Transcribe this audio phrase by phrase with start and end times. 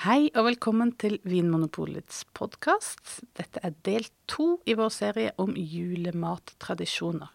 [0.00, 3.18] Hei og velkommen til Vinmonopolets podkast.
[3.36, 7.28] Dette er del to i vår serie om julemattradisjoner.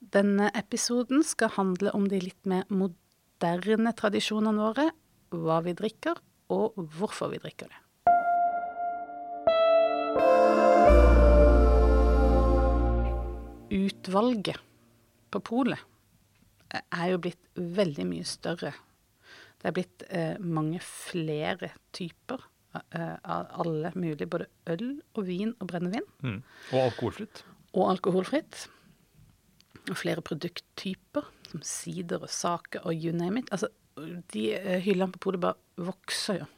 [0.00, 4.88] Denne episoden skal handle om de litt mer moderne tradisjonene våre,
[5.28, 6.16] hva vi drikker,
[6.48, 7.84] og hvorfor vi drikker det.
[13.76, 14.56] Utvalget
[15.28, 15.84] på polet
[16.80, 18.72] er jo blitt veldig mye større
[19.60, 22.42] det er blitt eh, mange flere typer
[22.74, 26.06] eh, av alle mulige, både øl og vin og brennevin.
[26.24, 26.38] Mm.
[26.72, 27.42] Og alkoholfritt.
[27.74, 28.62] Og alkoholfritt.
[29.90, 33.52] Og flere produkttyper, som sider og saker og you name it.
[33.52, 33.68] Altså,
[34.32, 36.48] de eh, hyllene på polet bare vokser jo.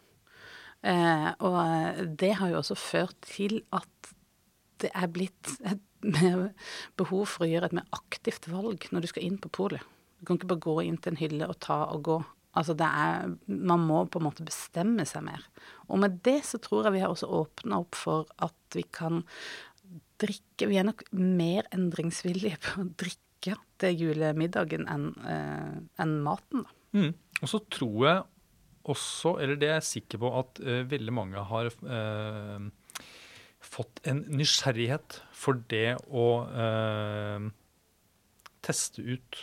[0.82, 4.12] Eh, og eh, det har jo også ført til at
[4.82, 5.82] det er blitt et
[6.98, 9.82] behov for å gjøre et mer aktivt valg når du skal inn på polet.
[10.19, 12.19] Du kan ikke bare gå inn til en hylle og ta og gå.
[12.59, 15.45] Altså det er Man må på en måte bestemme seg mer.
[15.88, 19.23] Og med det så tror jeg vi har også åpna opp for at vi kan
[20.23, 26.62] drikke Vi er nok mer endringsvillige på å drikke til julemiddagen enn uh, en maten,
[26.62, 26.77] da.
[26.95, 27.09] Mm.
[27.43, 28.21] Og så tror jeg
[28.93, 32.68] også, eller det er jeg sikker på, at uh, veldig mange har uh,
[33.66, 36.29] fått en nysgjerrighet for det å
[38.62, 39.43] teste ut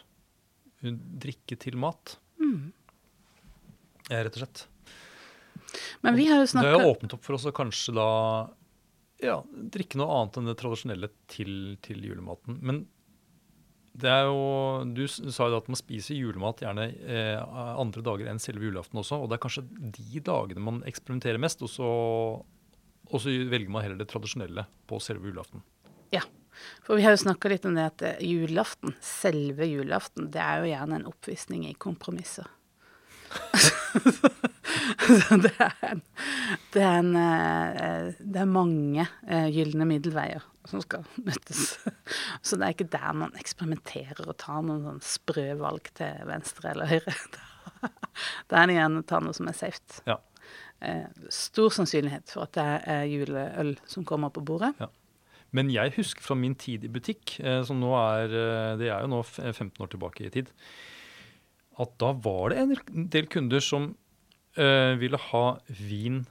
[0.80, 2.16] drikke til mat.
[2.40, 2.72] Mm
[4.10, 4.66] rett og slett.
[6.02, 8.10] Men vi har jo snakka Det har åpnet opp for oss å kanskje da
[9.22, 11.52] ja, drikke noe annet enn det tradisjonelle til,
[11.84, 12.58] til julematen.
[12.64, 12.86] Men
[14.00, 17.40] det er jo, du sa jo at man spiser julemat gjerne eh,
[17.80, 19.20] andre dager enn selve julaften også.
[19.20, 21.90] Og det er kanskje de dagene man eksperimenterer mest, og så,
[23.10, 25.66] og så velger man heller det tradisjonelle på selve julaften.
[26.16, 26.24] Ja,
[26.86, 30.64] for vi har jo snakka litt om det at eh, julaften, selve julaften, det er
[30.64, 32.48] jo gjerne en oppvisning i kompromisser.
[35.44, 36.02] det, er en,
[36.74, 41.76] det, er en, eh, det er mange uh, gylne middelveier som skal møtes.
[42.46, 46.74] Så det er ikke der man eksperimenterer og tar noen sånn sprø valg til venstre
[46.74, 47.16] eller høyre.
[48.50, 50.02] Da er det gjerne å ta noe som er safe.
[50.10, 50.18] Ja.
[50.84, 54.74] Uh, stor sannsynlighet for at det er juleøl som kommer på bordet.
[54.82, 54.90] Ja.
[55.56, 58.34] Men jeg husker fra min tid i butikk, som nå er
[58.78, 60.52] Det er jo nå 15 år tilbake i tid
[61.80, 63.92] at da var det en del kunder som
[64.60, 65.44] uh, ville ha
[65.80, 66.24] vin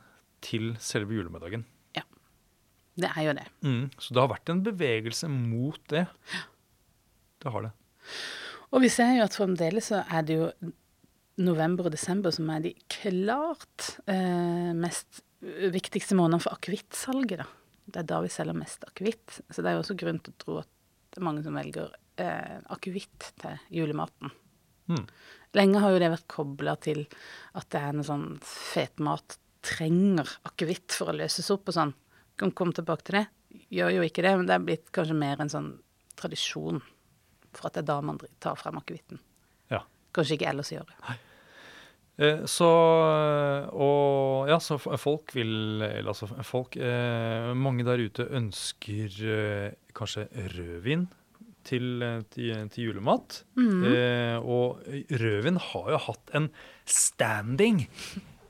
[0.45, 1.65] til selve julemiddagen.
[1.97, 2.05] Ja,
[3.01, 3.47] det er jo det.
[3.67, 6.05] Mm, så det har vært en bevegelse mot det.
[7.43, 7.73] Det har det.
[8.69, 10.51] Og vi ser jo at fremdeles så er det jo
[11.39, 17.47] november og desember som er de klart uh, mest viktigste månedene for akevittsalget.
[17.89, 19.41] Det er da vi selger mest akevitt.
[19.49, 20.71] Så det er jo også grunn til å tro at
[21.09, 24.33] det er mange som velger eh, akevitt til julematen.
[24.89, 25.05] Mm.
[25.57, 27.05] Lenge har jo det vært kobla til
[27.57, 31.95] at det er noe sånn fetmat trenger akevitt for å løses opp og sånn.
[32.39, 33.25] Kan komme tilbake til det.
[33.75, 35.71] Gjør jo ikke det, men det er blitt kanskje mer en sånn
[36.19, 36.83] tradisjon
[37.55, 39.21] for at det er da man tar frem akevitten.
[39.73, 39.83] Ja.
[40.15, 40.99] Kanskje ikke ellers gjør det.
[41.09, 41.19] Nei.
[42.19, 42.69] Eh, så
[43.79, 50.25] Og ja, så folk vil Eller altså folk eh, Mange der ute ønsker eh, kanskje
[50.57, 51.07] rødvin
[51.69, 53.43] til, eh, til, til julemat.
[53.59, 53.85] Mm.
[53.93, 54.83] Eh, og
[55.23, 56.49] rødvin har jo hatt en
[56.89, 57.85] standing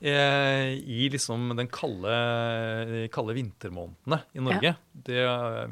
[0.00, 2.14] eh, i liksom den kalde,
[3.14, 4.74] kalde vintermånedene i Norge.
[4.76, 5.02] Ja.
[5.10, 5.20] Det,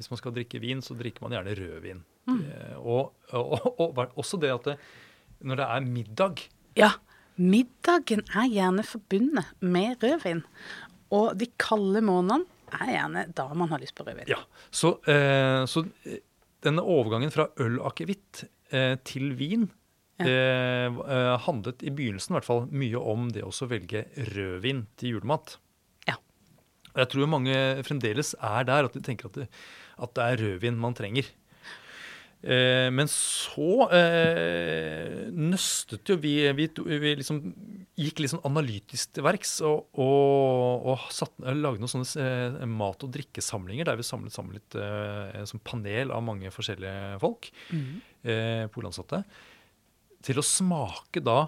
[0.00, 2.04] hvis man skal drikke vin, så drikker man gjerne rødvin.
[2.26, 2.42] Mm.
[2.42, 4.76] Eh, og, og, og, også det at det,
[5.46, 6.42] når det er middag
[6.76, 6.90] Ja,
[7.36, 10.42] middagen er gjerne forbundet med rødvin.
[11.14, 14.26] Og de kalde månedene er gjerne da man har lyst på rødvin.
[14.30, 14.40] Ja,
[14.74, 15.86] så, eh, så
[16.64, 18.44] denne overgangen fra øl-akevitt
[18.74, 19.66] eh, til vin
[20.20, 20.26] ja.
[20.26, 25.16] eh, eh handlet i begynnelsen i hvert fall mye om det å velge rødvin til
[25.16, 25.58] julemat.
[26.08, 26.16] Ja.
[26.94, 27.56] Jeg tror mange
[27.86, 29.50] fremdeles er der at de tenker at det,
[30.00, 31.28] at det er rødvin man trenger.
[32.46, 36.68] Eh, men så eh, nøstet jo vi Vi,
[37.02, 37.40] vi liksom
[37.98, 43.02] gikk litt sånn analytisk til verks og, og, og satt, lagde noen sånne eh, mat-
[43.02, 47.88] og drikkesamlinger der vi samlet sammen litt eh, som panel av mange forskjellige folk, mm.
[48.28, 49.24] eh, polansatte,
[50.26, 51.38] til å smake da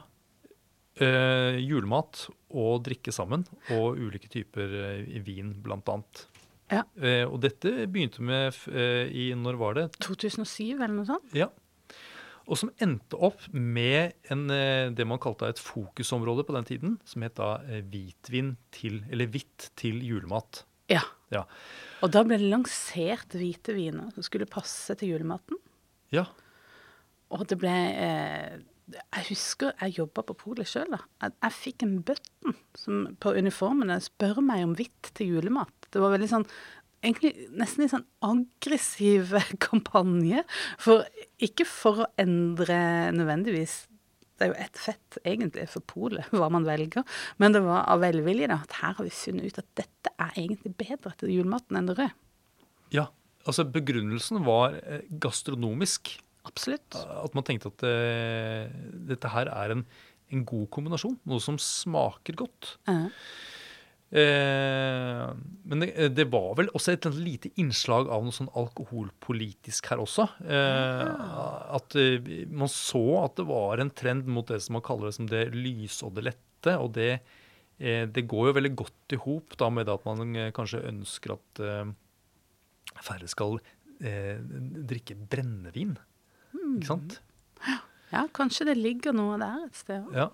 [1.05, 3.45] eh, julemat og drikke sammen,
[3.77, 6.25] og ulike typer eh, vin, blant annet.
[6.69, 6.83] Ja.
[7.01, 9.87] Eh, og dette begynte med eh, i Når var det?
[10.05, 11.33] 2007, eller noe sånt?
[11.37, 11.49] Ja.
[12.49, 16.97] Og som endte opp med en, eh, det man kalte et fokusområde på den tiden,
[17.05, 20.65] som het da eh, hvitvin til, eller hvitt til julemat.
[20.89, 21.03] Ja.
[21.35, 21.45] ja.
[22.01, 25.61] Og da ble det lansert hvite viner som skulle passe til julematen.
[26.15, 26.25] Ja.
[27.29, 28.57] Og det ble eh,
[28.89, 30.97] Jeg husker jeg jobba på polet sjøl.
[31.21, 35.78] Jeg, jeg fikk en button som, på uniformene spør meg om hvitt til julemat.
[35.93, 36.51] Det var veldig sånn
[36.99, 39.31] Egentlig nesten en sånn aggressiv
[39.63, 40.41] kampanje.
[40.83, 41.05] For,
[41.39, 42.79] ikke for å endre
[43.15, 43.85] nødvendigvis
[44.39, 47.05] det er jo ett fett, egentlig, for polet, hva man velger.
[47.43, 48.61] Men det var av velvilje, da.
[48.63, 51.99] At her har vi funnet ut at dette er egentlig bedre til julematen enn det
[51.99, 52.15] røde.
[52.95, 53.09] Ja,
[53.45, 56.15] altså begrunnelsen var eh, gastronomisk.
[56.49, 56.97] Absolutt.
[56.97, 58.71] At man tenkte at uh,
[59.11, 59.83] dette her er en,
[60.33, 61.19] en god kombinasjon.
[61.29, 62.77] Noe som smaker godt.
[62.89, 63.11] Ja.
[64.09, 65.25] Eh,
[65.69, 70.25] men det, det var vel også et lite innslag av noe sånn alkoholpolitisk her også.
[70.49, 71.05] Eh,
[71.77, 75.19] at eh, man så at det var en trend mot det som man kaller det
[75.19, 75.49] som det
[76.17, 76.77] det lette.
[76.81, 77.11] Og det,
[77.77, 81.65] eh, det går jo veldig godt i hop med at man eh, kanskje ønsker at
[81.65, 81.93] eh,
[83.05, 83.61] færre skal
[84.01, 84.41] eh,
[84.89, 85.99] drikke brennevin.
[86.57, 87.21] Ikke sant?
[88.15, 90.17] ja, kanskje det ligger noe der et sted òg.
[90.17, 90.31] Ja.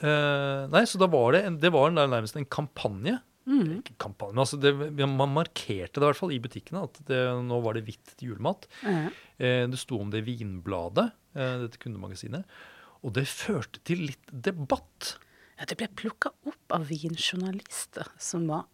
[0.00, 3.18] Eh, nei, så da var det, en, det var nærmest en kampanje.
[3.50, 3.80] Mm.
[3.80, 7.18] Ikke kampanje, men altså det, Man markerte det i hvert fall i butikkene at det,
[7.48, 8.68] nå var det hvitt til julemat.
[8.84, 9.08] Mm.
[9.40, 12.60] Uh, det sto om det i Vinbladet, uh, dette kundemagasinet.
[13.00, 15.14] Og det førte til litt debatt.
[15.60, 18.68] Ja, det ble plukka opp av vinjournalister som var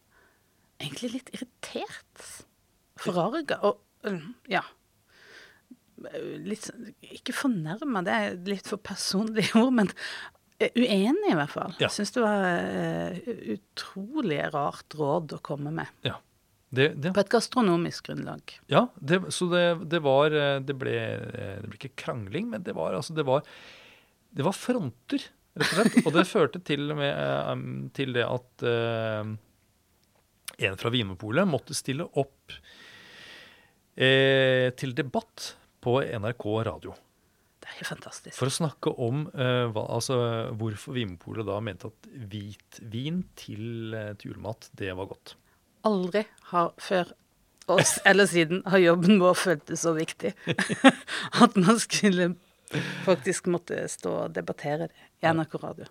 [0.83, 2.27] egentlig litt irritert.
[3.01, 4.63] Forarga og øh, ja.
[6.45, 9.91] Litt sånn Ikke fornærma, det er litt for personlige ord, men
[10.61, 11.75] uenig i hvert fall.
[11.83, 11.91] Ja.
[11.93, 13.19] Syns det var uh,
[13.57, 15.91] utrolig rart råd å komme med.
[16.07, 16.17] Ja,
[16.69, 18.57] det, det, På et gastronomisk grunnlag.
[18.67, 22.65] ja det, så det, det var eh, det ble, eh, det ble ikke krangling, men
[22.67, 23.47] det var, altså, det var,
[24.35, 26.01] det var fronter, rett og slett.
[26.03, 27.15] Og det førte til, med,
[27.47, 29.23] um, til det at uh,
[30.67, 32.57] en fra Vinmonopolet måtte stille opp
[34.03, 35.53] uh, til debatt
[35.87, 36.97] på NRK radio.
[37.67, 38.37] Det er jo fantastisk.
[38.39, 40.17] For å snakke om uh, hva, altså,
[40.55, 45.35] hvorfor Vinmopolet da mente at hvitvin til, eh, til julemat, det var godt.
[45.89, 46.23] Aldri
[46.53, 47.11] har før
[47.75, 50.31] oss eller siden har jobben vår føltes så viktig
[51.43, 52.37] at man skulle
[53.07, 55.91] faktisk måtte stå og debattere det i NRK Radio.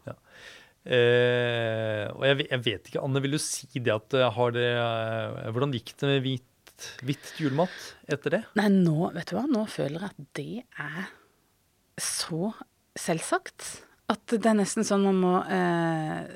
[0.85, 4.67] Eh, og jeg, jeg vet ikke, Anne, vil du si det at eh, har det
[5.49, 8.41] Hvordan gikk det med hvit, hvitt julemat etter det?
[8.61, 10.49] Nei, nå, vet du hva, nå føler jeg at det
[10.87, 11.13] er
[12.01, 12.51] så
[12.99, 13.67] selvsagt
[14.11, 16.27] at det er nesten sånn man må eh,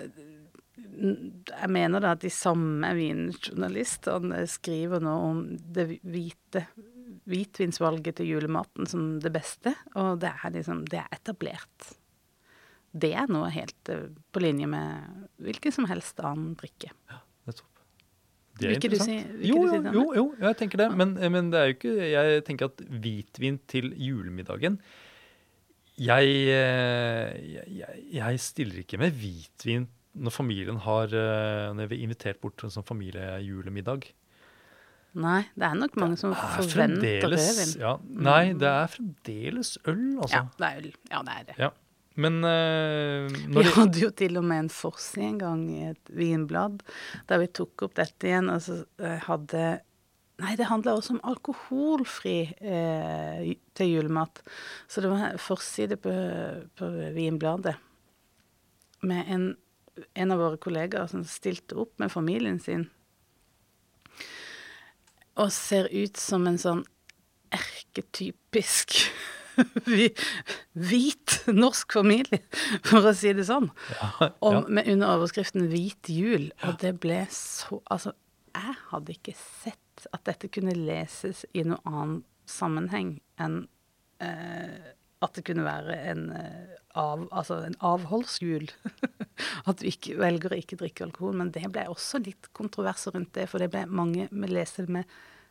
[1.00, 6.66] Jeg mener da at de samme vinjournalistene skriver nå om det hvite
[7.30, 11.92] hvitvinsvalget til julematen som det beste, og det er liksom Det er etablert.
[12.90, 16.90] Det er noe helt eh, på linje med hvilken som helst annen drikke.
[17.46, 17.84] Nettopp.
[18.60, 20.90] Vil ikke du si- jo, si jo, det, jo, jo, jeg tenker det.
[20.98, 24.80] Men, men det er jo ikke Jeg tenker at hvitvin til julemiddagen
[26.00, 32.00] jeg, eh, jeg, jeg, jeg stiller ikke med hvitvin når familien har eh, Når vi
[32.00, 34.08] er invitert bort til en sånn familiejulemiddag.
[35.20, 37.76] Nei, det er nok mange som er forventer rødvin.
[37.82, 40.36] Ja, nei, det er fremdeles øl, altså.
[40.36, 40.90] Ja, det er øl.
[41.10, 41.56] Ja, det er det.
[41.66, 41.70] Ja.
[42.20, 46.12] Men uh, Vi det, hadde jo til og med en forside en gang i et
[46.14, 46.82] vinblad
[47.30, 48.82] der vi tok opp dette igjen, og så
[49.26, 49.64] hadde
[50.40, 54.40] Nei, det handla også om alkoholfri eh, til julemat.
[54.88, 56.14] Så det var forside på,
[56.80, 57.76] på Vinbladet
[59.02, 59.50] med en,
[60.16, 62.88] en av våre kollegaer som stilte opp med familien sin.
[65.40, 66.86] Og ser ut som en sånn
[67.56, 68.96] erketypisk
[70.90, 72.42] hvit norsk familie,
[72.88, 73.68] for å si det sånn.
[74.40, 74.64] Og ja.
[74.72, 76.50] med under overskriften 'Hvit jul'.
[76.64, 78.16] Og det ble så Altså,
[78.56, 79.80] jeg hadde ikke sett
[80.14, 83.62] at dette kunne leses i noen annen sammenheng enn
[84.22, 88.70] eh, at det kunne være en, eh, av, altså en avholdsjul.
[89.68, 91.34] at du ikke velger å ikke drikke alkohol.
[91.42, 95.04] Men det ble også litt kontroverser rundt det, for det ble mange vi leser med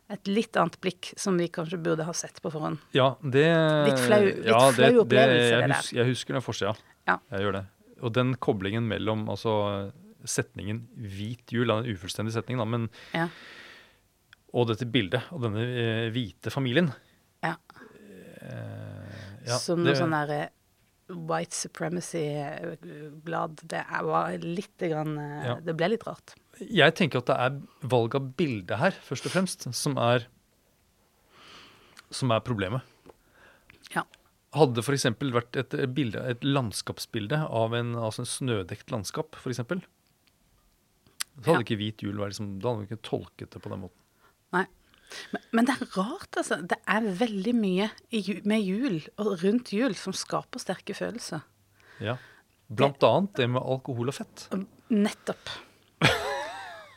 [0.09, 2.79] et litt annet blikk, som vi kanskje burde ha sett på forhånd.
[2.97, 3.45] Ja, det
[3.91, 5.75] Litt flau- litt ja, flau opplevelse, jeg, det der.
[5.77, 6.73] hus, jeg husker den forsida.
[7.05, 7.19] Ja.
[7.35, 7.63] Jeg gjør det.
[8.01, 9.53] Og den koblingen mellom altså,
[10.25, 13.27] setningen 'hvit jul', er en ufullstendig setning, da, men, Ja.
[14.53, 16.89] Og dette bildet av denne eh, hvite familien
[17.45, 17.53] ja.
[18.41, 20.49] eh, ja, som noe sånn derre
[21.09, 23.63] white supremacy-blad.
[23.65, 25.55] Det er- var litt grann eh, Ja.
[25.59, 26.35] Det ble litt rart.
[26.59, 30.27] Jeg tenker at det er valg av bilde her, først og fremst, som er,
[32.11, 32.81] som er problemet.
[33.95, 34.03] Ja.
[34.53, 35.05] Hadde det f.eks.
[35.33, 39.61] vært et, bilde, et landskapsbilde av en, altså en snødekt landskap, f.eks.,
[41.39, 41.63] så hadde Ja.
[41.63, 43.98] ikke hvit jul vært liksom, Da hadde vi ikke tolket det på den måten.
[44.55, 44.65] Nei.
[45.33, 46.59] Men, men det er rart, altså.
[46.69, 47.89] Det er veldig mye
[48.49, 51.45] med jul og rundt jul som skaper sterke følelser.
[52.03, 52.19] Ja.
[52.69, 54.45] Blant annet det med alkohol og fett.
[54.93, 55.55] Nettopp.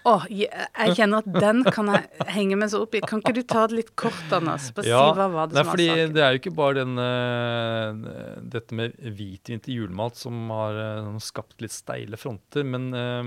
[0.02, 3.02] Å, jeg, jeg kjenner at den kan jeg henge meg så opp i.
[3.06, 4.70] Kan ikke du ta det litt kort, Anders?
[4.74, 6.14] Bare si hva var det nei, som fordi var saken?
[6.16, 11.12] det er jo ikke bare den, uh, dette med hvitvin til julemat som har uh,
[11.22, 13.22] skapt litt steile fronter, men, uh,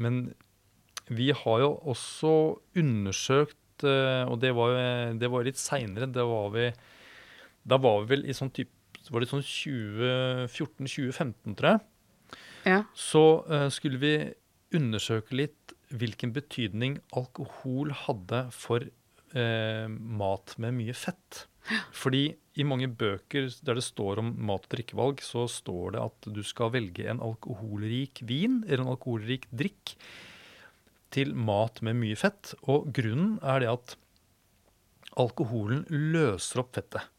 [0.00, 0.22] men
[1.12, 2.32] vi har jo også
[2.80, 4.78] undersøkt, eh, og det var jo
[5.18, 6.70] det var litt seinere, da var vi
[8.12, 8.70] vel i sånn type
[9.12, 11.80] var det sånn 2014-2015, tror jeg.
[12.64, 12.80] Ja.
[12.96, 14.32] Så uh, skulle vi
[14.74, 18.80] undersøke litt hvilken betydning alkohol hadde for
[19.36, 21.48] uh, mat med mye fett.
[21.96, 26.18] Fordi i mange bøker der det står om mat- og drikkevalg, så står det at
[26.36, 29.84] du skal velge en alkoholrik vin eller en alkoholrik drikk
[31.14, 32.54] til mat med mye fett.
[32.70, 33.96] Og grunnen er det at
[35.20, 37.10] alkoholen løser opp fettet.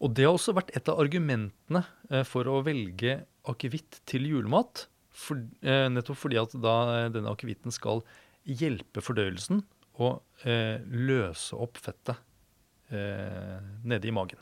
[0.00, 3.18] Og det har også vært et av argumentene eh, for å velge
[3.50, 4.86] akevitt til julemat.
[5.10, 8.00] For, eh, nettopp fordi at da eh, denne akevitten skal
[8.48, 9.60] hjelpe fordøyelsen
[10.00, 12.16] og eh, løse opp fettet
[12.94, 14.40] eh, nede i magen.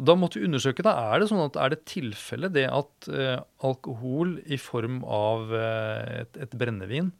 [0.00, 3.42] Da måtte vi undersøke da, er det sånn at er det tilfelle det at eh,
[3.66, 7.10] alkohol i form av eh, et, et brennevin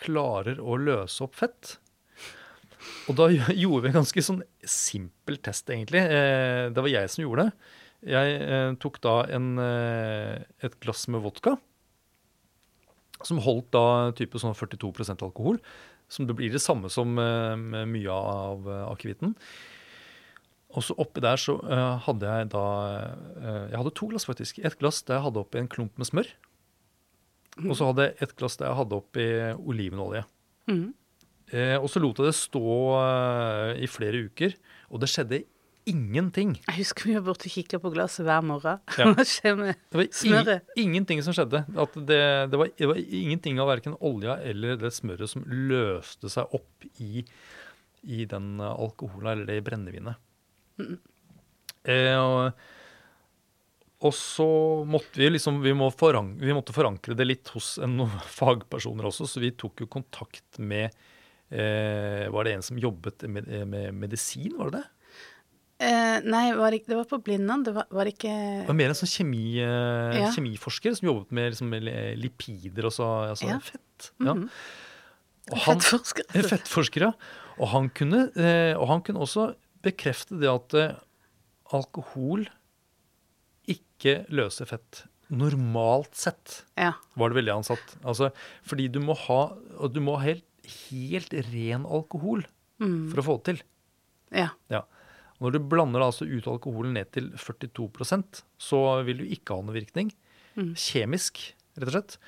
[0.00, 1.76] klarer å løse opp fett?
[3.10, 3.28] Og da
[3.62, 6.02] gjorde vi en ganske sånn simpel test, egentlig.
[6.02, 7.78] Eh, det var jeg som gjorde det.
[8.02, 11.54] Jeg eh, tok da en, eh, et glass med vodka,
[13.22, 15.60] som holdt da type sånn 42% alkohol.
[16.12, 19.36] Som det blir det samme som eh, mye av akevitten.
[20.72, 22.64] Og så oppi der så uh, hadde jeg da
[23.36, 24.62] uh, Jeg hadde to glass, faktisk.
[24.64, 26.32] Et glass der jeg hadde oppi en klump med smør.
[27.66, 29.28] Og så hadde jeg et glass der jeg hadde oppi
[29.60, 30.24] olivenolje.
[30.70, 30.90] Mm.
[31.52, 32.76] Uh, og så lot jeg det stå
[33.76, 34.54] i flere uker,
[34.88, 35.42] og det skjedde
[35.88, 36.54] ingenting.
[36.62, 38.80] Jeg husker vi var borte og kikka på glasset hver morgen.
[38.96, 39.10] Ja.
[39.12, 41.64] Hva skjer med Det var ingenting som skjedde.
[41.68, 46.30] At det, det, var, det var ingenting av verken olja eller det smøret som løste
[46.32, 47.24] seg opp i,
[48.06, 50.22] i den alkoholen eller det brennevinet.
[51.82, 52.52] Eh, og,
[54.06, 54.46] og så
[54.88, 59.08] måtte vi liksom vi, må foran, vi måtte forankre det litt hos en, noen fagpersoner
[59.10, 60.88] også, så vi tok jo kontakt med
[61.50, 64.84] eh, Var det en som jobbet med, med medisin, var det det?
[65.88, 67.64] eh, Nei, var det, det var på Blindern.
[67.66, 70.30] Det var, var ikke Det var mer en sånn kjemi, eh, Ja.
[70.36, 71.90] kjemiforsker som jobbet med, liksom, med
[72.22, 73.58] lipider og så, altså Ja.
[73.66, 74.12] fett.
[74.22, 74.34] Ja.
[74.38, 74.48] Mhm.
[75.50, 76.28] Og han, Fettforsker.
[76.52, 77.12] fettforsker, ja.
[77.58, 79.48] Og han, kunne, eh, og han kunne også
[79.82, 80.94] bekrefte det at eh,
[81.72, 82.46] alkohol
[83.70, 85.04] ikke løser fett.
[85.32, 86.92] Normalt sett Ja.
[87.16, 87.94] var det veldig ansatt.
[88.04, 88.32] Altså,
[88.66, 90.44] fordi du må ha, og du må ha helt,
[90.90, 92.44] helt ren alkohol
[92.80, 93.10] Mm.
[93.10, 93.62] for å få det til.
[94.32, 94.48] ja.
[94.70, 94.82] Ja.
[95.40, 99.74] Når du blander altså ut alkoholen ned til 42% så vil du ikke ha noen
[99.74, 100.12] virkning.
[100.56, 100.74] Mm.
[100.76, 102.18] Kjemisk, rett og slett.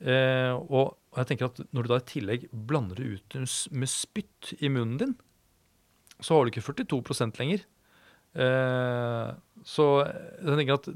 [0.00, 4.54] Eh, og jeg tenker at når du da i tillegg blander det ut med spytt
[4.62, 5.16] i munnen din,
[6.20, 7.64] så har du ikke 42 lenger.
[8.38, 9.28] Eh,
[9.66, 10.88] så jeg tenker at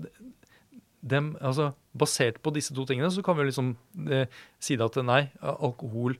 [1.04, 3.74] dem, altså, basert på disse to tingene, så kan vi liksom
[4.08, 4.30] eh,
[4.62, 6.16] si at nei, alkohol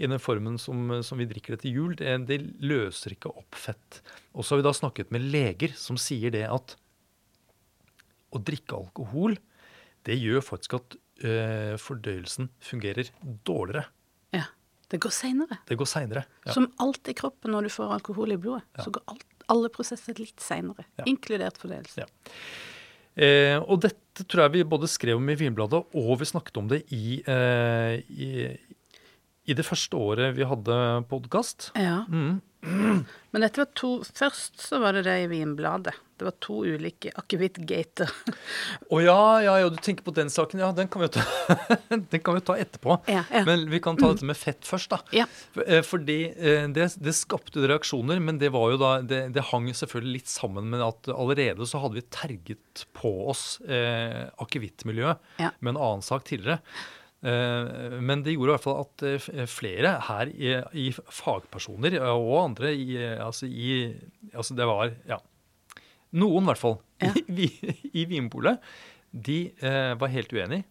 [0.00, 3.56] i den formen som, som vi drikker det til jul, det, det løser ikke opp
[3.58, 4.00] fett.
[4.32, 6.76] Og så har vi da snakket med leger som sier det at
[8.30, 9.36] å drikke alkohol,
[10.06, 13.10] det gjør faktisk at øh, fordøyelsen fungerer
[13.44, 13.88] dårligere.
[14.90, 15.58] Det går seinere.
[15.68, 16.24] Det går seinere.
[16.46, 16.52] Ja.
[16.56, 18.84] Som alt i kroppen når du får alkohol i blodet, Ja.
[18.84, 20.84] så går alt, alle prosesser litt seinere.
[20.98, 21.04] Ja.
[21.06, 22.02] Inkludert fordøyelse.
[22.04, 22.06] Ja.
[23.20, 26.68] Eh, og dette tror jeg vi både skrev om i Vinbladet, og vi snakket om
[26.70, 28.30] det i, eh, i,
[29.50, 30.76] i det første året vi hadde
[31.10, 31.70] podkast.
[31.78, 32.04] Ja.
[32.08, 32.40] Mm.
[33.32, 35.94] Men dette var to Først så var det det i Vinbladet.
[36.20, 38.10] Det var to ulike akevittgater.
[38.92, 40.60] Å ja, ja, ja, du tenker på den saken.
[40.60, 41.56] Ja, den kan vi jo ta,
[42.12, 42.98] den kan vi ta etterpå.
[43.08, 43.40] Ja, ja.
[43.48, 45.00] Men vi kan ta dette med fett først, da.
[45.16, 45.24] Ja.
[45.64, 49.70] Eh, Fordi eh, det, det skapte reaksjoner, men det var jo da det, det hang
[49.72, 55.72] selvfølgelig litt sammen med at allerede så hadde vi terget på oss eh, akevittmiljøet med
[55.72, 56.60] en annen sak tidligere.
[57.24, 60.52] Eh, men det gjorde i hvert fall at flere her i,
[60.84, 63.74] i fagpersoner og andre i, altså i
[64.30, 65.16] Altså det var ja,
[66.16, 67.12] noen i hvert fall Ja.
[67.28, 67.48] i,
[67.96, 68.60] i Vinpolet,
[69.10, 70.62] de eh, var helt uenig.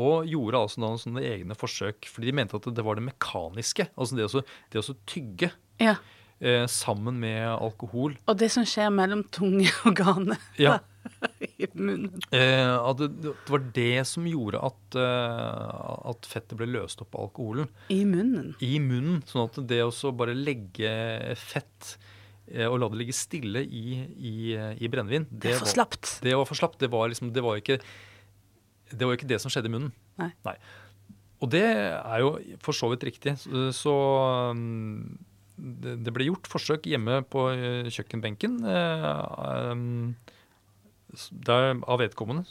[0.00, 3.88] Og gjorde altså noen sånne egne forsøk, fordi de mente at det var det mekaniske.
[4.00, 4.42] Altså det å,
[4.72, 5.50] det å tygge
[5.82, 5.96] ja.
[6.38, 8.14] eh, sammen med alkohol.
[8.30, 10.38] Og det som skjer mellom tunge organer.
[10.62, 10.78] Ja,
[11.60, 12.20] i munnen.
[12.32, 15.66] Eh, at det, det var det som gjorde at, eh,
[16.14, 18.54] at fettet ble løst opp av alkoholen I munnen.
[18.64, 19.20] i munnen.
[19.28, 20.94] Sånn at det å bare legge
[21.40, 21.96] fett
[22.52, 24.34] eh, og la det ligge stille i, i,
[24.82, 26.12] i brennevin Det for var- slapt.
[26.24, 26.78] Det var for slapt.
[26.82, 27.80] Det var liksom, det var ikke
[28.90, 29.92] det var ikke det som skjedde i munnen.
[30.18, 30.56] Nei.
[31.40, 33.36] Og det er jo for så vidt riktig.
[33.38, 33.92] Så, så
[34.50, 35.18] um,
[35.56, 40.16] det, det ble gjort forsøk hjemme på eh, kjøkkenbenken eh, um,
[41.46, 42.44] der, av vedkommende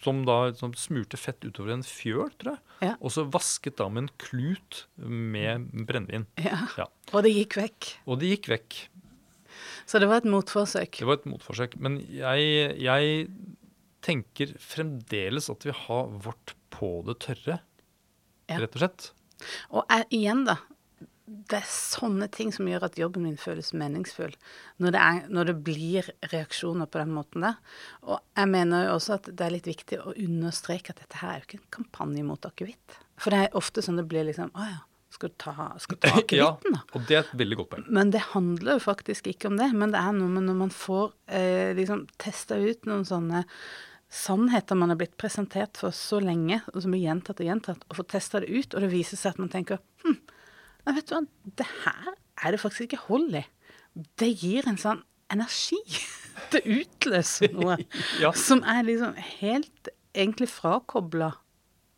[0.00, 2.62] som da som smurte fett utover en fjøl, tror jeg.
[2.88, 2.94] Ja.
[3.04, 6.26] Og så vasket da med en klut med brennevin.
[6.40, 6.62] Ja.
[6.80, 6.86] Ja.
[7.12, 7.90] Og det gikk vekk.
[8.08, 8.78] Og det gikk vekk.
[9.90, 11.00] Så det var et motforsøk.
[11.02, 11.74] Det var et motforsøk.
[11.82, 13.26] Men jeg, jeg
[14.06, 17.58] tenker fremdeles at vi har vårt på det tørre,
[18.50, 18.56] Ja.
[18.62, 19.10] rett og slett.
[19.70, 20.56] Og jeg, igjen, da.
[21.30, 24.32] Det er sånne ting som gjør at jobben min føles meningsfull.
[24.82, 27.58] Når det, er, når det blir reaksjoner på den måten der.
[28.02, 31.36] Og jeg mener jo også at det er litt viktig å understreke at dette her
[31.36, 32.96] er jo ikke en kampanje mot akevitt.
[33.20, 34.80] For det er ofte sånn det blir liksom Å ja,
[35.14, 36.82] skal du ta, skal du ta akevitten, da?
[36.94, 37.86] og det er et veldig godt poeng.
[38.00, 39.70] Men det handler jo faktisk ikke om det.
[39.76, 43.44] Men det er noe med når man får eh, liksom testa ut noen sånne
[44.10, 48.00] sannheter man er blitt presentert for så lenge, og som blir gjentatt og gjentatt, og
[48.00, 50.16] får testa det ut, og det viser seg at man tenker hm,
[50.86, 51.22] men vet du hva,
[51.60, 52.10] det her
[52.40, 53.44] er det faktisk ikke hold i.
[54.20, 55.80] Det gir en sånn energi.
[56.50, 57.76] Det utløser noe
[58.22, 58.30] Ja.
[58.34, 61.34] som er liksom helt egentlig frakobla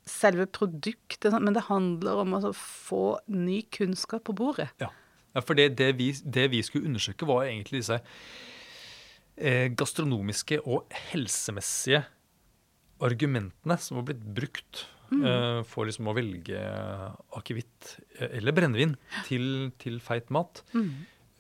[0.09, 1.31] selve produktet.
[1.31, 4.69] sånn, Men det handler om å få ny kunnskap på bordet.
[4.83, 4.91] Ja.
[5.37, 8.01] ja for det, det, vi, det vi skulle undersøke, var egentlig disse
[9.37, 12.03] eh, gastronomiske og helsemessige
[13.03, 14.85] argumentene som var blitt brukt
[15.21, 16.63] eh, for liksom å velge
[17.39, 18.97] akevitt eh, eller brennevin
[19.29, 20.63] til, til feit mat.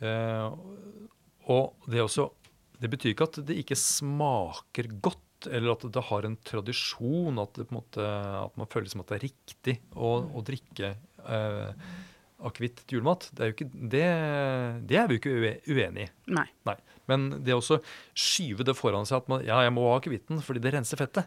[0.02, 0.48] Eh,
[1.52, 2.28] og det, også,
[2.82, 7.56] det betyr ikke at det ikke smaker godt, eller at det har en tradisjon, at,
[7.58, 8.08] det på en måte,
[8.44, 10.92] at man føler som at det er riktig å, å drikke
[11.26, 11.72] uh,
[12.46, 13.26] akevitt til julemat.
[13.34, 14.04] Det er, ikke, det,
[14.86, 16.12] det er vi jo ikke ue- uenig i.
[16.38, 16.46] Nei.
[16.68, 16.76] Nei.
[17.10, 17.62] Men det å
[18.14, 21.26] skyve det foran seg at man, ja, jeg må ha akevitten fordi det renser fettet.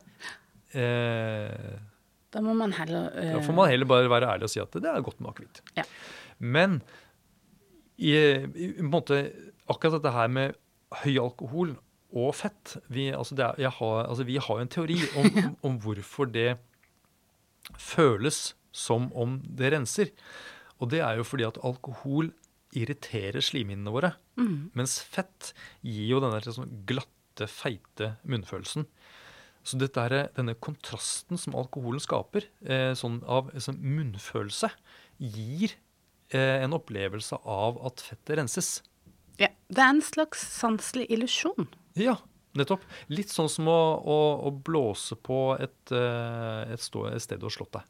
[0.75, 1.75] Eh,
[2.35, 3.31] Da må man heller uh...
[3.37, 5.63] da får man heller bare være ærlig og si at det er godt med akevitt.
[5.79, 5.87] Ja.
[6.43, 6.81] Men
[7.95, 9.21] i, i, på en måte,
[9.71, 10.57] akkurat dette her med
[11.03, 11.75] høy alkohol
[12.15, 15.55] og fett Vi, altså det er, jeg har, altså vi har en teori om, om,
[15.69, 16.57] om hvorfor det
[17.81, 20.11] føles som om det renser.
[20.83, 22.29] Og det er jo fordi at alkohol
[22.75, 24.11] irriterer slimhinnene våre.
[24.75, 28.85] Mens fett gir jo denne sånn glatte, feite munnfølelsen.
[29.65, 34.69] Så er, denne kontrasten som alkoholen skaper, eh, sånn av sånn munnfølelse,
[35.17, 35.73] gir
[36.29, 38.81] eh, en opplevelse av at fettet renses.
[39.39, 41.67] ja, Det er en slags sanselig illusjon.
[41.97, 42.17] Ja,
[42.55, 42.81] nettopp.
[43.09, 47.45] Litt sånn som å, å, å blåse på et, eh, et, stå, et sted du
[47.49, 47.83] har slått deg.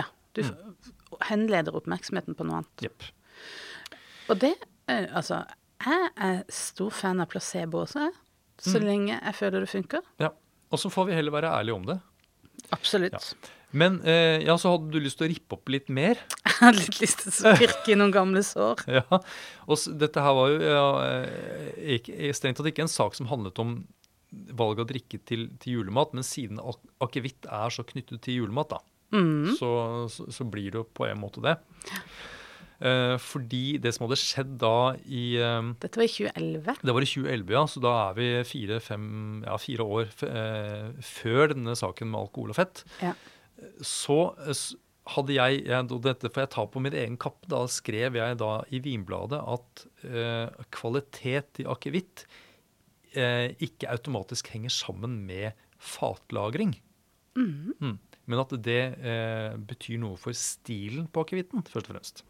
[0.00, 0.04] Ja.
[0.34, 0.74] Du Mm.
[1.28, 2.82] henleder oppmerksomheten på noe annet.
[2.82, 3.04] Jepp.
[4.28, 4.54] Og det
[4.88, 5.44] eh, Altså,
[5.84, 8.08] jeg er stor fan av placebo også.
[8.58, 8.84] Så Mm.
[8.86, 10.02] lenge jeg føler det funker.
[10.18, 10.30] Ja.
[10.72, 11.98] Og så får vi heller være ærlige om det.
[12.74, 13.34] Absolutt.
[13.74, 16.20] Men eh, ja, så hadde du lyst til å rippe opp litt mer.
[16.46, 18.84] Jeg hadde litt lyst til å pirke i noen gamle sår.
[19.00, 19.02] Ja,
[19.66, 20.86] og så, dette her var jo ja,
[21.82, 23.80] eh, strengt tatt ikke en sak som handlet om
[24.54, 28.74] valg av drikke til, til julemat, men siden ak akevitt er så knyttet til julemat,
[28.78, 28.82] da,
[29.14, 29.52] Mm.
[29.54, 29.68] så,
[30.10, 31.52] så, så blir det jo på en måte det.
[32.84, 36.80] Eh, fordi det som hadde skjedd da i eh, Dette var i 2011.
[36.84, 39.06] Det var i 2011, ja, så da er vi fire, fem,
[39.46, 42.84] ja, fire år eh, før denne saken med alkohol og fett.
[43.00, 43.14] Ja.
[43.80, 44.64] Så eh,
[45.14, 47.48] hadde jeg, og Dette får jeg ta på min egen kappe.
[47.48, 52.26] Da skrev jeg da i Vinbladet at eh, kvalitet i akevitt
[53.16, 56.76] eh, ikke automatisk henger sammen med fatlagring.
[57.36, 57.96] Mm.
[58.24, 62.24] Men at det eh, betyr noe for stilen på akevitten, først og fremst.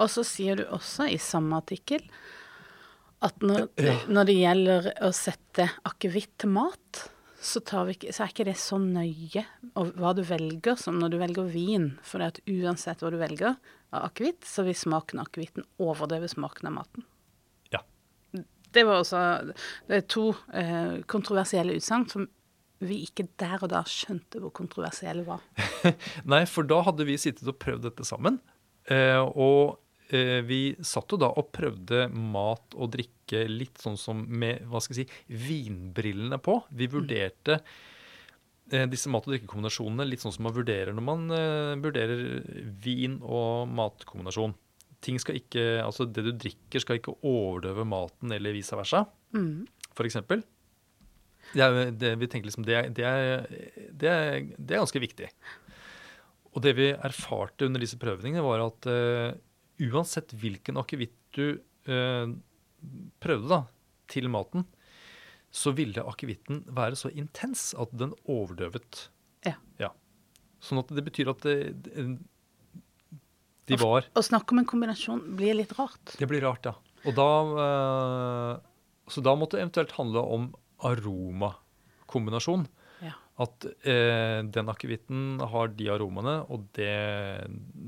[0.00, 2.04] Og så sier du også i samme artikkel
[3.20, 3.98] at når, Ja.
[4.08, 7.02] når det gjelder å sette akevitt til mat,
[7.40, 11.18] så, tar vi så er ikke det så nøye hva du velger, som når du
[11.20, 11.86] velger vin.
[12.04, 13.56] For det at uansett hva du velger
[13.92, 17.06] av akevitt, så vil smaken av akevitten overdøve smaken av maten.
[17.72, 17.80] Ja.
[18.72, 19.22] Det var også
[19.88, 22.28] det er to eh, kontroversielle utsagn som
[22.80, 25.44] vi ikke der og da skjønte hvor kontroversielle var.
[26.32, 28.38] Nei, for da hadde vi sittet og prøvd dette sammen.
[28.88, 29.76] Eh, og
[30.46, 34.96] vi satt jo da og prøvde mat og drikke litt sånn som med hva skal
[35.00, 36.56] jeg si, vinbrillene på.
[36.74, 37.60] Vi vurderte
[38.72, 42.24] eh, disse mat- og drikkekombinasjonene litt sånn som man vurderer når man eh, vurderer
[42.82, 44.56] vin og matkombinasjon.
[45.00, 49.62] Ting skal ikke, altså Det du drikker, skal ikke overdøve maten eller vice versa, Mm.
[49.94, 50.16] f.eks.
[51.54, 53.46] Det er, det, vi tenker liksom, det er, det, er,
[53.94, 55.28] det, er, det er ganske viktig.
[56.50, 58.86] Og det vi erfarte under disse prøvingene, var at
[59.88, 61.46] uansett hvilken akevitt du
[61.88, 62.26] eh,
[63.22, 63.62] prøvde da,
[64.10, 64.66] til maten,
[65.50, 69.08] så ville akevitten være så intens at den overdøvet.
[69.46, 69.56] Ja.
[69.80, 69.90] ja.
[70.62, 71.56] Sånn at det betyr at det,
[73.70, 76.16] de var Å snakke om en kombinasjon blir litt rart.
[76.18, 76.74] Det blir rart, ja.
[77.08, 77.30] Og da,
[77.64, 78.52] eh,
[79.10, 80.50] så da måtte det eventuelt handle om
[80.86, 82.66] aromakombinasjon.
[83.04, 83.14] Ja.
[83.40, 86.92] At eh, den akevitten har de aromaene, og det,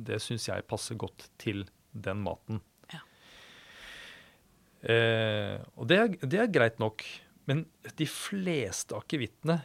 [0.09, 2.63] det syns jeg passer godt til den maten.
[2.93, 3.03] Ja.
[4.83, 7.05] Eh, og det er, det er, greit nok.
[7.51, 7.65] Men
[7.99, 9.61] de fleste akevittene,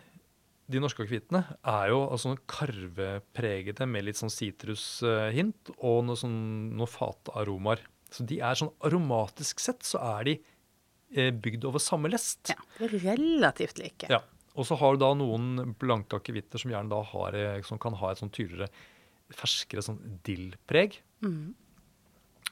[0.68, 6.40] de norske akevittene, er jo altså karvepregede med litt sånn sitrushint og noe sånn,
[6.76, 7.86] noen fataromaer.
[8.12, 10.36] Så de er sånn aromatisk sett så er de
[11.16, 12.52] eh, bygd over samme lest.
[12.52, 14.10] Ja, er relativt like.
[14.12, 14.24] Ja.
[14.58, 17.98] Og så har du da noen blanke akevitter som gjerne da har, eh, som kan
[18.00, 18.72] ha et sånn tydeligere,
[19.38, 20.98] ferskere sånn dillpreg.
[21.22, 21.54] Mm.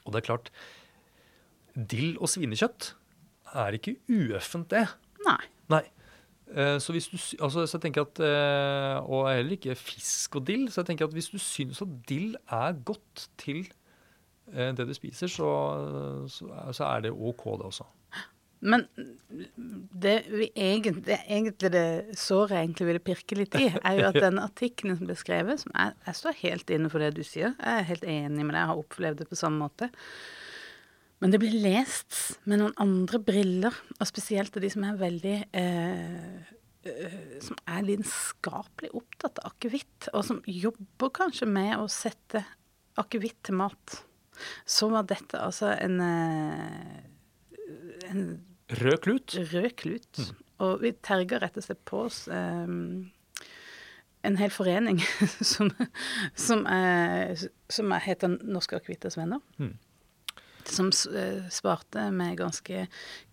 [0.06, 0.52] Og det er klart,
[1.76, 2.94] dill og svinekjøtt
[3.56, 4.86] er ikke uøffent, det.
[5.26, 5.40] Nei.
[5.72, 5.82] Nei.
[6.54, 10.46] Eh, så hvis du, altså, så jeg tenker at, eh, Og heller ikke fisk og
[10.46, 10.68] dill.
[10.70, 13.66] Så jeg tenker at hvis du syns at dill er godt til
[14.46, 15.46] det du spiser, så,
[16.30, 17.82] så, så er det OK, det også.
[18.60, 18.86] Men
[19.92, 24.08] det, vi egentlig, det egentlig det såret jeg egentlig ville pirke litt i, er jo
[24.08, 27.22] at den artikkelen som ble skrevet som jeg, jeg, står helt inne for det du
[27.26, 27.52] sier.
[27.52, 29.90] Jeg er helt enig med deg, jeg har opplevd det på samme måte.
[31.22, 35.36] Men det blir lest med noen andre briller, og spesielt av de som er veldig
[35.56, 36.52] eh,
[37.42, 42.44] Som er lidenskapelig opptatt av akevitt, og som jobber kanskje med å sette
[43.00, 44.00] akevitt til mat.
[44.68, 46.00] Så var dette altså en
[48.10, 48.28] en
[48.66, 49.34] Rød klut?
[49.52, 50.18] Rød klut.
[50.18, 50.38] Mm.
[50.66, 53.04] Og vi terger rett og slett på oss um,
[54.26, 54.98] en hel forening
[55.52, 55.70] som,
[56.34, 57.36] som, er,
[57.70, 59.42] som er, heter Norske Akevitters Venner.
[59.62, 59.76] Mm.
[60.66, 62.88] Som svarte med ganske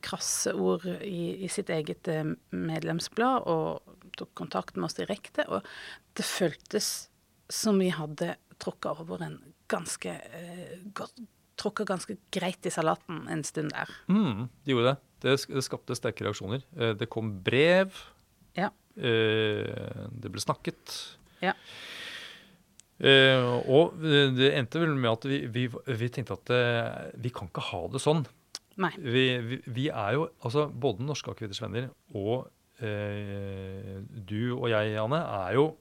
[0.06, 2.06] krasse ord i, i, sitt eget
[2.54, 5.48] medlemsblad og tok kontakt med oss direkte.
[5.50, 5.66] Og
[6.14, 6.92] det føltes
[7.50, 9.40] som vi hadde tråkka over en
[9.72, 11.18] ganske eh, godt
[11.64, 13.92] tråkka ganske greit i salaten en stund der.
[14.12, 14.98] Mm, de gjorde det.
[15.26, 15.36] det.
[15.56, 16.64] Det skapte sterke reaksjoner.
[16.78, 17.96] Eh, det kom brev.
[18.60, 18.70] Ja.
[18.96, 20.98] Eh, det ble snakket.
[21.44, 21.56] Ja.
[23.04, 26.54] Eh, og det endte vel med at vi, vi, vi tenkte at
[27.20, 28.26] vi kan ikke ha det sånn.
[28.82, 28.92] Nei.
[28.98, 32.48] Vi, vi, vi er jo, altså både Norske Akevitters Venner og
[32.82, 35.72] eh, du og jeg, Anne, er jo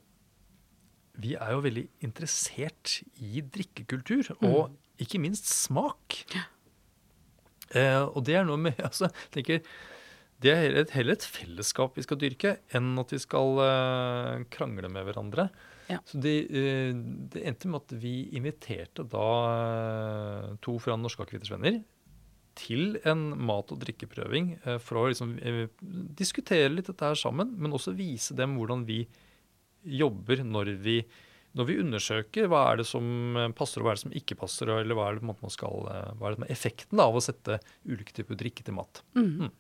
[1.22, 4.32] vi er jo veldig interessert i drikkekultur.
[4.40, 6.22] Og mm ikke minst smak.
[7.72, 9.62] Eh, og det er noe med altså, tenker,
[10.42, 15.06] Det er heller et, fellesskap vi skal dyrke, enn at vi skal eh, krangle med
[15.08, 15.48] hverandre.
[15.90, 15.98] Ja.
[16.08, 16.92] Så det, eh,
[17.32, 21.82] det, endte med at vi inviterte da eh, to fra Norske Akevitters Venner
[22.58, 25.66] til en mat- og drikkeprøving eh, for å liksom, eh,
[26.18, 29.02] diskutere litt dette her sammen, men også vise dem hvordan vi
[29.82, 31.00] jobber når vi
[31.58, 34.38] når vi undersøker hva er det som eh, passer og hva er det som ikke
[34.40, 37.18] passer, eller hva er det, man skal, eh, hva er det som er effekten av
[37.18, 39.02] å sette ulike typer drikke til mat.
[39.18, 39.28] Mm.
[39.44, 39.50] Mm.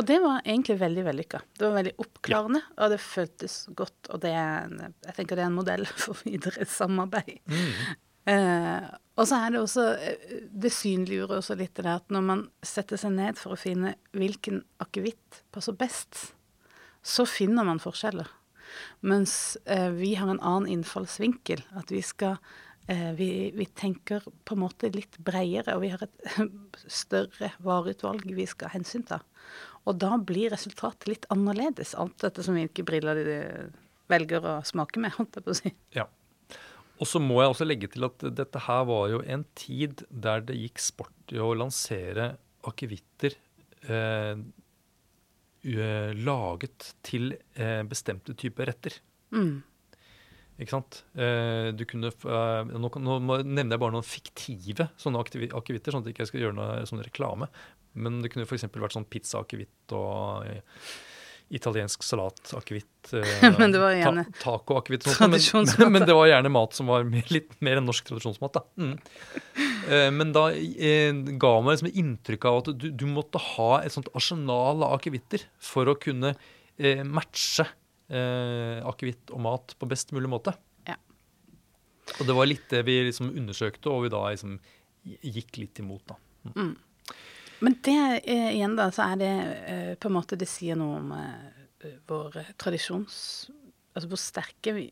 [0.00, 1.42] Og det var egentlig veldig vellykka.
[1.58, 2.76] Det var veldig oppklarende, ja.
[2.78, 4.12] og det føltes godt.
[4.14, 7.36] Og det er en, jeg tenker det er en modell for videre samarbeid.
[7.50, 7.94] Mm.
[8.30, 12.42] Eh, og så er det også eh, Det synliggjorde også litt det at når man
[12.64, 16.30] setter seg ned for å finne hvilken akevitt passer best,
[17.00, 18.28] så finner man forskjeller.
[19.00, 21.62] Mens eh, vi har en annen innfallsvinkel.
[21.78, 22.36] At vi skal
[22.90, 26.30] eh, vi, vi, tenker på en måte litt bredere, og vi har et
[27.02, 29.20] større vareutvalg vi skal hensynta.
[29.88, 33.38] Og da blir resultatet litt annerledes, alt dette som hvilke briller de
[34.10, 35.72] velger å smake med, holdt jeg på å si.
[35.96, 36.06] Ja.
[37.00, 40.42] Og så må jeg også legge til at dette her var jo en tid der
[40.44, 42.34] det gikk sport i å lansere
[42.68, 43.36] akevitter
[43.88, 44.34] eh,
[45.62, 48.96] laget til uh, bestemte typer retter.
[49.34, 49.58] Mm.
[50.60, 51.02] Ikke sant?
[51.16, 56.16] Uh, du kunne, nå, nå, nevner jeg bare noen fiktive sånne akevitter, sånn at jeg
[56.16, 57.50] ikke skal gjøre noe sånn reklame.
[57.92, 58.68] Men det kunne f.eks.
[58.70, 60.46] vært sånn pizza-akevitt og
[61.50, 62.86] italiensk salatakevitt.
[63.10, 65.06] Eh, men det var gjerne ta, Tacoakevitt.
[65.08, 68.58] Men, men, men, det var gjerne mat som var mer, litt mer enn norsk tradisjonsmat.
[68.58, 68.62] da.
[68.76, 69.69] Mm.
[69.90, 73.94] Eh, men da eh, ga meg liksom inntrykk av at du, du, måtte ha et
[73.94, 76.34] sånt arsenal av akevitter for å kunne
[76.78, 77.66] eh, matche
[78.06, 80.54] eh, akevitt og mat på best mulig måte.
[80.86, 80.94] Ja.
[82.18, 84.60] Og det var litt det vi liksom undersøkte, og vi da liksom
[85.02, 86.04] gikk litt imot.
[86.12, 86.20] da.
[86.46, 86.54] Mm.
[86.54, 87.16] Mm.
[87.60, 88.00] Men det
[88.30, 89.32] igjen, da, så er det
[90.00, 91.10] på en måte Det sier noe om
[92.08, 93.16] våre tradisjons...
[93.90, 94.84] Altså hvor sterke vi,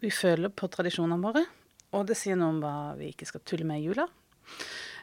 [0.00, 1.42] vi føler på tradisjonene våre.
[1.98, 4.06] Og det sier noe om hva vi ikke skal tulle med i jula.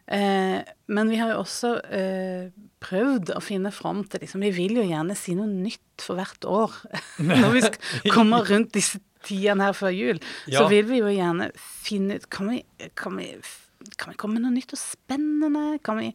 [0.07, 2.47] Eh, men vi har jo også eh,
[2.79, 6.47] prøvd å finne fram til liksom, Vi vil jo gjerne si noe nytt for hvert
[6.47, 6.77] år.
[7.27, 10.61] Når vi kommer rundt disse tidene her før jul, Ja.
[10.61, 12.61] så vil vi jo gjerne finne ut Kan vi,
[12.95, 13.33] kan vi
[13.97, 15.77] kan vi komme med noe nytt og spennende?
[15.85, 16.07] Kan vi,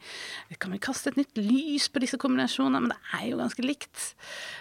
[0.61, 2.81] kan vi kaste et nytt lys på disse kombinasjonene?
[2.83, 4.03] Men det er jo ganske likt.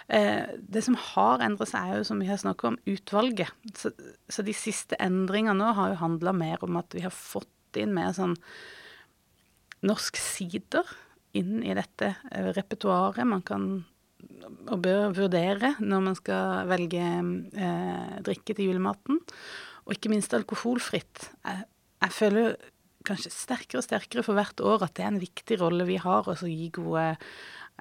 [0.06, 3.50] Eh, det som har endret seg, er jo, som vi har snakket om, utvalget.
[3.76, 3.90] Så,
[4.32, 7.94] så de siste endringene nå har jo handla mer om at vi har fått inn
[7.96, 8.36] mer sånn
[9.82, 10.86] norsk sider
[11.38, 13.70] inn i dette eh, repertoaret man kan
[14.70, 19.18] og bør vurdere når man skal velge eh, drikke til julematen.
[19.82, 21.26] Og ikke minst alkoholfritt.
[21.42, 21.64] Jeg,
[22.04, 22.54] jeg føler
[23.06, 26.28] kanskje sterkere og sterkere for hvert år at det er en viktig rolle vi har,
[26.28, 27.08] å gi gode,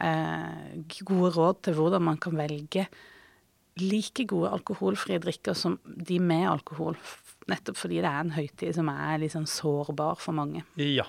[0.01, 0.71] eh,
[1.06, 2.88] gode råd til hvordan man kan velge
[3.82, 6.97] like gode alkoholfrie drikker som de med alkohol.
[7.49, 10.62] Nettopp fordi det er en høytid som er sånn sårbar for mange.
[10.77, 11.08] Ja.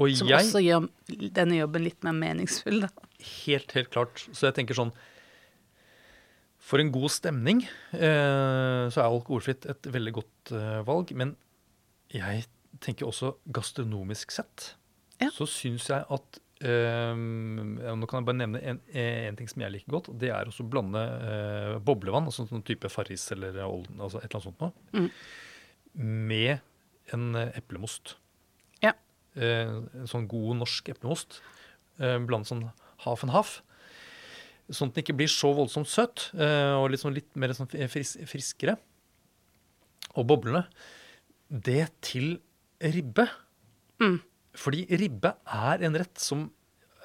[0.00, 0.88] Og Som jeg også gjør
[1.36, 2.88] denne jobben litt mer meningsfull, da.
[3.44, 4.24] Helt, helt klart.
[4.34, 4.90] Så jeg tenker sånn
[6.64, 7.60] For en god stemning
[7.92, 11.12] eh, så er alkoholfritt et veldig godt eh, valg.
[11.14, 11.36] Men
[12.14, 12.46] jeg
[12.84, 14.72] tenker også gastronomisk sett
[15.22, 15.28] Ja.
[15.30, 19.76] så syns jeg at eh, Nå kan jeg bare nevne en, en ting som jeg
[19.76, 20.10] liker godt.
[20.18, 24.40] Det er å blande eh, boblevann, altså en type Farris eller Olden, altså et eller
[24.40, 25.10] annet sånt noe, Mm.
[25.94, 26.58] Med
[27.14, 28.16] en eh, eplemost.
[28.82, 28.94] Ja.
[29.36, 31.42] Eh, en sånn god norsk eplemost.
[31.94, 32.64] blant sånn
[33.04, 33.60] half and half.
[34.72, 37.68] Sånn at den ikke blir så voldsomt søt, eh, og litt, sånn litt mer sånn
[37.92, 38.78] fris, friskere.
[40.16, 40.64] Og boblende.
[41.48, 42.38] Det til
[42.80, 43.28] ribbe.
[44.00, 44.18] Mm.
[44.56, 46.46] Fordi ribbe er en rett som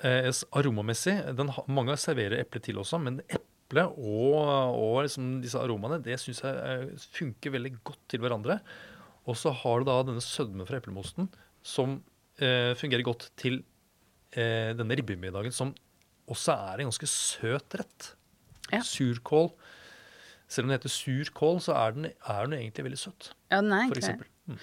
[0.06, 4.34] eh, aromamessig den, Mange serverer eple til også, men eple og,
[4.73, 8.60] og liksom disse aromaene det syns jeg eh, funker veldig godt til hverandre.
[9.29, 11.29] Og så har du da denne sødmen fra eplemosten
[11.62, 11.99] som
[12.41, 13.62] eh, fungerer godt til
[14.34, 15.75] eh, denne ribbemiddagen, som
[16.29, 18.13] også er en ganske søt rett.
[18.73, 18.82] Ja.
[18.86, 19.51] Surkål.
[20.49, 23.71] Selv om det heter surkål, så er den, er den egentlig veldig søt, Ja, den
[23.71, 24.29] er egentlig det.
[24.49, 24.62] Mm.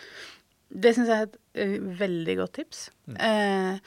[0.82, 2.80] Det syns jeg er et eh, veldig godt tips.
[3.22, 3.78] Eh,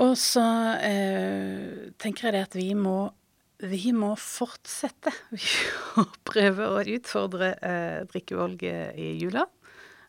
[0.00, 0.44] og så
[0.80, 3.10] eh, tenker jeg det at vi må
[3.58, 5.12] vi må fortsette
[6.00, 9.46] å prøve å utfordre eh, drikkevalget i jula.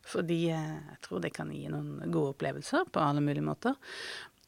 [0.10, 3.78] Fordi eh, jeg tror det kan gi noen gode opplevelser på alle mulige måter.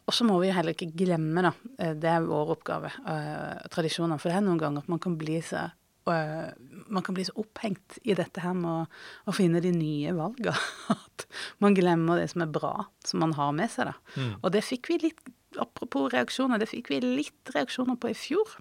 [0.10, 4.22] Og så må vi heller ikke glemme, da, eh, det er vår oppgave, eh, tradisjoner.
[4.22, 5.70] For det er noen ganger at man kan bli så
[6.10, 6.50] eh,
[6.92, 8.88] man kan bli så opphengt i dette her med å,
[9.30, 10.58] å finne de nye valgene
[10.96, 11.28] at
[11.64, 12.74] man glemmer det som er bra,
[13.06, 13.92] som man har med seg.
[13.92, 14.18] da.
[14.18, 14.34] Mm.
[14.42, 15.22] Og det fikk vi litt,
[15.62, 18.58] apropos reaksjoner, det fikk vi litt reaksjoner på i fjor.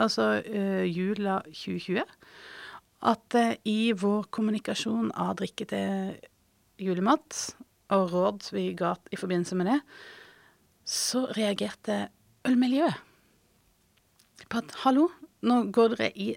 [0.00, 2.02] Altså eh, jula 2020.
[3.04, 6.14] At eh, i vår kommunikasjon av drikke til
[6.80, 7.54] julemat
[7.94, 9.80] og råd vi ga i forbindelse med det,
[10.84, 12.08] så reagerte
[12.48, 12.96] ølmiljøet
[14.50, 15.08] på at hallo,
[15.46, 16.34] nå går dere i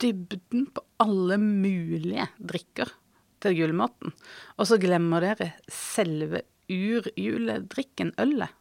[0.00, 2.92] dybden på alle mulige drikker
[3.40, 4.14] til julematen,
[4.56, 8.52] og så glemmer dere selve urjuledrikken, ølet.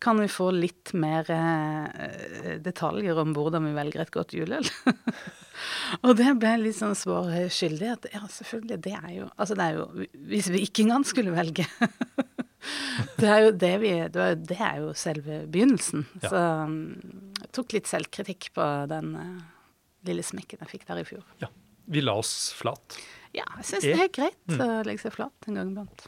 [0.00, 4.64] Kan vi få litt mer eh, detaljer om hvordan vi velger et godt juleøl?
[6.06, 9.66] og det ble litt sånn svar skyldig at ja, selvfølgelig, det er jo Altså det
[9.66, 11.66] er jo Hvis vi ikke engang skulle velge
[13.20, 16.06] Det er jo det vi Det er, det er jo selve begynnelsen.
[16.22, 16.28] Ja.
[16.32, 16.42] Så
[17.40, 19.38] jeg tok litt selvkritikk på den eh,
[20.08, 21.24] lille smekken jeg fikk der i fjor.
[21.44, 21.48] Ja.
[21.90, 22.96] Vi la oss flat.
[23.34, 24.60] Ja, jeg syns det er greit Mm.
[24.64, 26.04] å legge seg flat en gang iblant.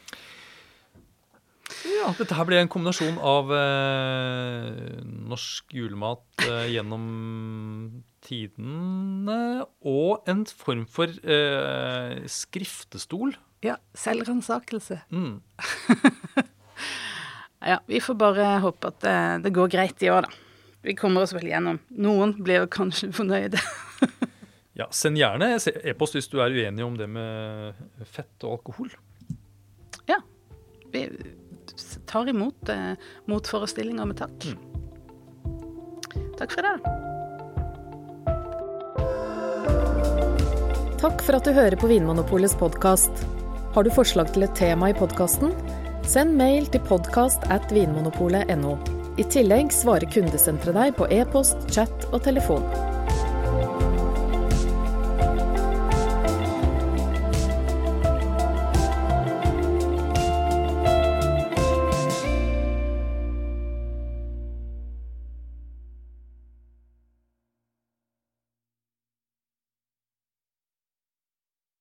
[1.88, 5.00] Ja, dette her ble en kombinasjon av eh,
[5.32, 7.04] norsk julemat eh, gjennom
[8.22, 13.34] tidene og en form for eh, skriftestol.
[13.66, 15.02] Ja, selvransakelse.
[15.14, 15.38] Mm.
[17.62, 20.72] Ja, vi får bare håpe at det, det går greit i år, da.
[20.82, 21.78] Vi kommer oss vel gjennom.
[21.94, 23.62] Noen blir kanskje fornøyde.
[24.72, 25.50] Ja, Send gjerne
[25.84, 27.76] e-post hvis du er uenig om det med
[28.08, 28.88] fett og alkohol.
[30.08, 30.16] Ja.
[30.94, 31.02] Vi
[32.12, 32.92] tar imot eh,
[33.27, 34.48] motforestillinger med takk.
[36.38, 36.77] Takk for det.
[41.03, 43.25] Takk for at du hører på Vinmonopolets podkast.
[43.75, 45.55] Har du forslag til et tema i podkasten?
[46.07, 48.77] Send mail til podkast at vinmonopolet.no.
[49.20, 52.91] I tillegg svarer kundesenteret deg på e-post, chat og telefon.